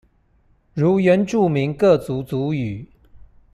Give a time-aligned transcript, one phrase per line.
[0.73, 2.87] 如原住民各族族語